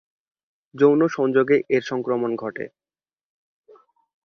যৌন 0.75 1.01
সংযোগে 1.07 1.57
এর 1.69 1.81
সংক্রমণ 1.81 2.31
ঘটে। 2.35 2.65